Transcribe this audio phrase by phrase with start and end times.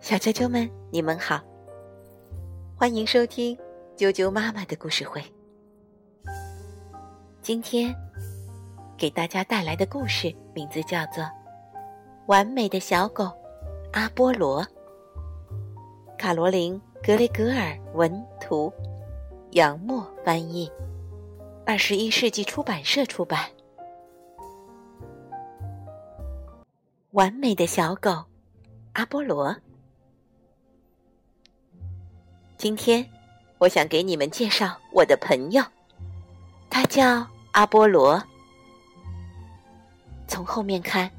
[0.00, 1.38] 小啾啾们，你们好，
[2.74, 3.54] 欢迎收听
[3.94, 5.22] 啾啾妈妈的故事会。
[7.42, 7.94] 今天
[8.96, 11.22] 给大家带来的故事名字叫做
[12.26, 13.30] 《完美的小狗
[13.92, 14.64] 阿波罗》，
[16.16, 18.72] 卡罗琳·格雷格尔文图，
[19.50, 20.72] 杨默翻译，
[21.66, 23.50] 二十一世纪出版社出版。
[27.18, 28.24] 完美的小狗
[28.92, 29.52] 阿波罗。
[32.56, 33.04] 今天，
[33.58, 35.60] 我想给你们介绍我的朋友，
[36.70, 38.22] 他叫阿波罗。
[40.28, 41.10] 从后面看，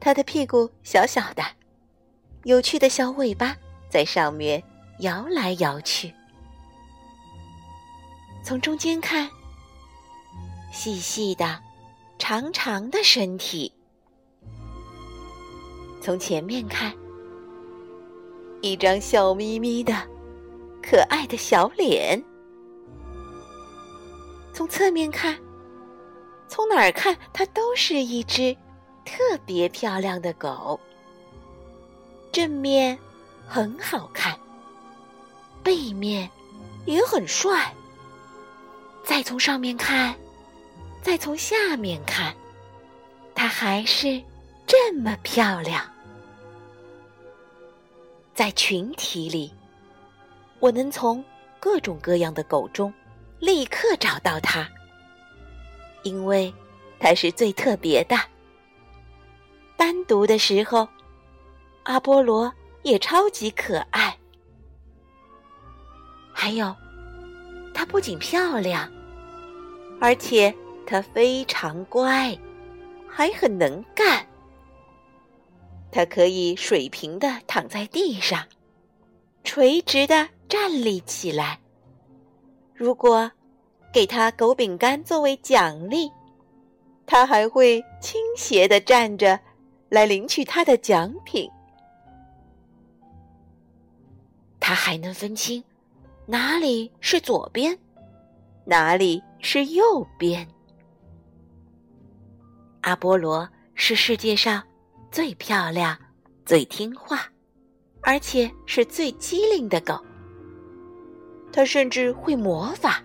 [0.00, 1.42] 他的屁股小小的，
[2.44, 3.54] 有趣的小尾巴
[3.90, 4.62] 在上面
[5.00, 6.10] 摇来摇去；
[8.42, 9.28] 从中间看，
[10.72, 11.60] 细细的、
[12.18, 13.70] 长长的身体；
[16.06, 16.94] 从前面看，
[18.60, 19.92] 一张笑眯眯的。
[20.80, 22.22] 可爱的小脸，
[24.52, 25.36] 从侧面看，
[26.46, 28.56] 从哪儿看，它都是一只
[29.04, 30.78] 特别漂亮的狗。
[32.30, 32.96] 正面
[33.44, 34.38] 很好看，
[35.64, 36.30] 背面
[36.84, 37.74] 也很帅。
[39.02, 40.14] 再从上面看，
[41.02, 42.32] 再从下面看，
[43.34, 44.22] 它还是
[44.68, 45.84] 这么漂亮。
[48.36, 49.50] 在群体里。
[50.60, 51.24] 我能从
[51.58, 52.92] 各种各样的狗中
[53.40, 54.68] 立刻找到它，
[56.02, 56.52] 因为
[57.00, 58.14] 它是最特别的。
[59.74, 60.86] 单独的时候，
[61.84, 64.14] 阿波罗也超级可爱。
[66.30, 66.76] 还有，
[67.72, 68.86] 它不仅漂亮，
[69.98, 70.54] 而且
[70.86, 72.38] 它非常乖，
[73.08, 74.25] 还很能干。
[75.96, 78.44] 它可以水平的躺在地上，
[79.44, 80.28] 垂直的。
[80.46, 81.58] 站立起来。
[82.74, 83.28] 如果
[83.92, 86.08] 给他狗饼干作为奖励，
[87.04, 89.40] 他还会倾斜的站着
[89.88, 91.50] 来领取他的奖品。
[94.60, 95.64] 他还能分清
[96.26, 97.76] 哪里是左边，
[98.66, 100.46] 哪里是右边。
[102.82, 104.62] 阿波罗是世界上
[105.16, 105.96] 最漂亮、
[106.44, 107.26] 最听话，
[108.02, 109.98] 而且是最机灵的狗。
[111.50, 113.02] 它甚至会魔法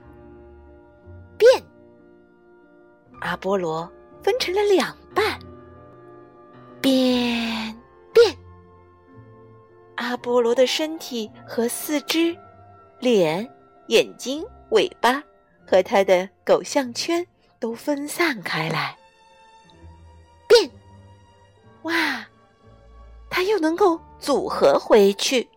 [1.37, 1.49] 变。
[3.21, 3.89] 阿波罗
[4.21, 5.39] 分成了两半，
[6.81, 7.73] 变
[8.13, 8.37] 变。
[9.95, 12.37] 阿波罗的身体和四肢、
[12.99, 13.49] 脸、
[13.87, 15.23] 眼睛、尾巴
[15.65, 17.25] 和他的狗项圈
[17.57, 18.97] 都分散开来，
[21.83, 22.25] 哇，
[23.29, 25.47] 它又能够组合回去，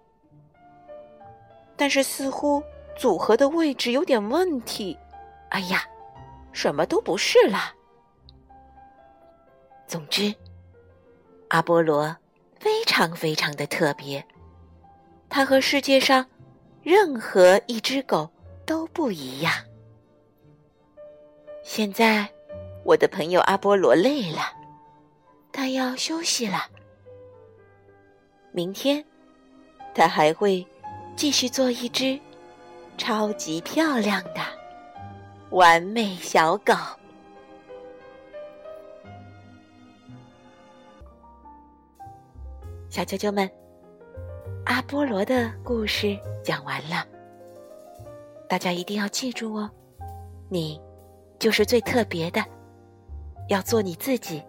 [1.77, 2.63] 但是似乎。
[2.97, 4.97] 组合的位置有点问题，
[5.49, 5.85] 哎呀，
[6.53, 7.75] 什么都不是了。
[9.89, 10.33] 总之，
[11.49, 12.17] 阿波罗
[12.61, 14.25] 非常非常的特别，
[15.29, 16.25] 它和世界上
[16.85, 18.31] 任何一只狗
[18.65, 19.53] 都不一样。
[21.65, 22.33] 现在，
[22.85, 24.54] 我的朋友阿波罗累了，
[25.65, 26.59] 他要休息了。
[28.53, 29.03] 明天，
[29.95, 30.67] 他还会
[31.17, 32.21] 继续做一只。
[32.99, 34.41] 超级漂亮的
[35.51, 36.75] 完美小狗，
[42.91, 43.51] 小啾啾们，
[44.67, 47.07] 阿波罗的故事讲完了，
[48.47, 49.71] 大家一定要记住哦，
[50.51, 50.79] 你
[51.39, 52.45] 就是最特别的，
[53.49, 54.43] 要做你自己。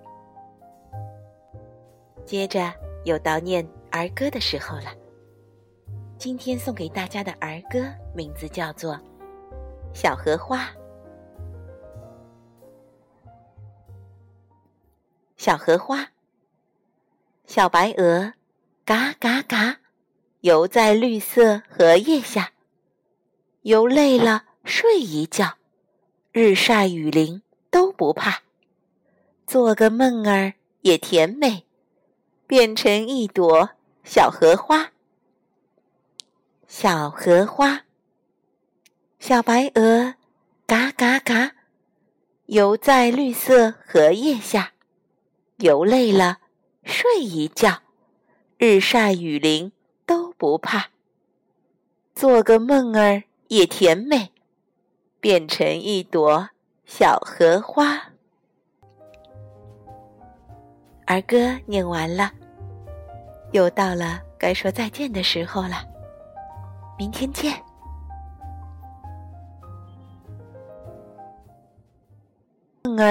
[2.25, 4.93] 接着又到念儿歌的时候了。
[6.17, 8.93] 今天送给大家的儿歌名字叫做
[9.93, 10.63] 《小荷花》。
[15.37, 16.07] 小荷花，
[17.45, 18.33] 小白鹅，
[18.83, 19.77] 嘎嘎嘎，
[20.39, 22.51] 游在绿色荷叶下，
[23.61, 25.57] 游累了睡一觉，
[26.31, 28.39] 日晒雨淋都不怕，
[29.45, 31.64] 做个梦儿也甜美，
[32.47, 33.71] 变成一朵
[34.03, 34.91] 小荷花。
[36.67, 37.85] 小荷花，
[39.19, 40.15] 小白鹅，
[40.65, 41.53] 嘎嘎嘎，
[42.47, 44.73] 游在绿色荷叶下，
[45.57, 46.39] 游累了
[46.83, 47.81] 睡一觉，
[48.57, 49.71] 日晒雨淋
[50.05, 50.89] 都不怕，
[52.13, 54.31] 做个梦儿也甜美，
[55.19, 56.49] 变成一朵
[56.85, 58.11] 小荷花。
[61.05, 62.31] 儿歌念完了，
[63.51, 65.83] 又到了该说再见的时候了。
[66.97, 67.64] 明天见。